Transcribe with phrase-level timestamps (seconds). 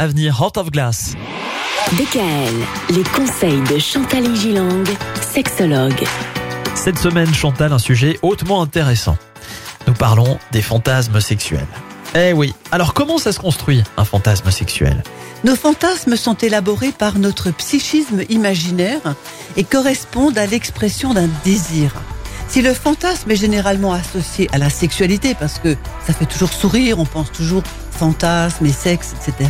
[0.00, 1.14] à venir, Heart of Glass.
[1.92, 2.54] DKL,
[2.96, 4.86] les conseils de Chantal Gilang,
[5.20, 6.06] sexologue.
[6.74, 9.18] Cette semaine, Chantal, un sujet hautement intéressant.
[9.86, 11.66] Nous parlons des fantasmes sexuels.
[12.14, 15.02] Eh oui, alors comment ça se construit un fantasme sexuel?
[15.44, 19.14] Nos fantasmes sont élaborés par notre psychisme imaginaire
[19.58, 21.92] et correspondent à l'expression d'un désir.
[22.50, 26.98] Si le fantasme est généralement associé à la sexualité, parce que ça fait toujours sourire,
[26.98, 27.62] on pense toujours
[27.92, 29.48] fantasme et sexe, etc.,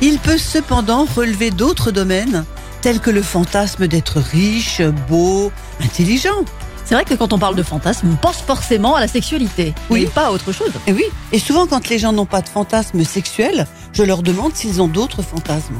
[0.00, 2.44] il peut cependant relever d'autres domaines,
[2.80, 5.52] tels que le fantasme d'être riche, beau,
[5.84, 6.44] intelligent.
[6.86, 10.04] C'est vrai que quand on parle de fantasme, on pense forcément à la sexualité, Oui.
[10.04, 10.72] et pas à autre chose.
[10.86, 14.54] Et oui, et souvent quand les gens n'ont pas de fantasme sexuel, je leur demande
[14.54, 15.76] s'ils ont d'autres fantasmes.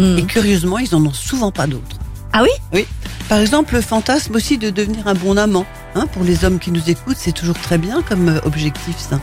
[0.00, 0.18] Hmm.
[0.18, 1.96] Et curieusement, ils en ont souvent pas d'autres.
[2.32, 2.50] Ah oui?
[2.72, 2.86] Oui.
[3.28, 5.64] Par exemple, le fantasme aussi de devenir un bon amant.
[5.94, 9.20] Hein, pour les hommes qui nous écoutent, c'est toujours très bien comme euh, objectif, ça.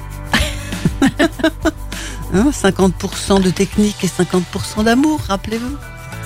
[2.32, 5.76] Hein, 50% de technique et 50% d'amour, rappelez-vous.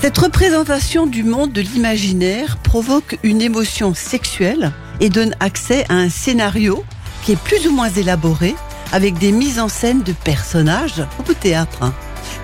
[0.01, 6.09] Cette représentation du monde de l'imaginaire provoque une émotion sexuelle et donne accès à un
[6.09, 6.83] scénario
[7.23, 8.53] qui est plus ou moins élaboré
[8.91, 11.93] avec des mises en scène de personnages, au théâtre, hein,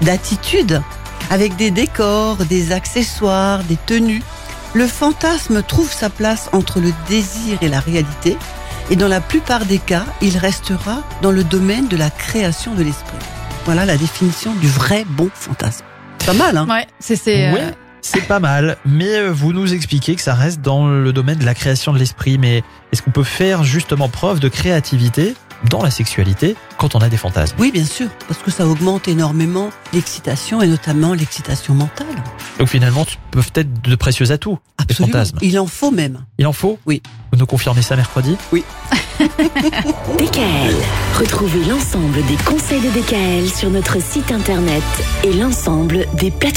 [0.02, 0.82] d'attitudes,
[1.30, 4.24] avec des décors, des accessoires, des tenues.
[4.76, 8.38] Le fantasme trouve sa place entre le désir et la réalité,
[8.92, 12.84] et dans la plupart des cas, il restera dans le domaine de la création de
[12.84, 13.18] l'esprit.
[13.66, 15.86] Voilà la définition du vrai bon fantasme.
[16.24, 16.68] Pas mal, hein?
[16.70, 17.52] Ouais, c'est c'est.
[17.52, 21.12] Oui, euh, c'est pas mal, mais euh, vous nous expliquez que ça reste dans le
[21.14, 25.34] domaine de la création de l'esprit, mais est-ce qu'on peut faire justement preuve de créativité
[25.70, 29.08] dans la sexualité quand on a des fantasmes Oui, bien sûr, parce que ça augmente
[29.08, 32.08] énormément l'excitation et notamment l'excitation mentale.
[32.58, 35.14] Donc finalement, tu peuvent être de précieux atouts, Absolument.
[35.14, 35.38] fantasmes.
[35.42, 36.26] Il en faut même.
[36.38, 37.02] Il en faut Oui.
[37.32, 38.36] Vous nous confirmez ça mercredi
[40.18, 40.76] DKL.
[41.20, 44.84] Retrouvez l'ensemble des conseils de DKL sur notre site internet
[45.24, 46.50] et l'ensemble des plateformes.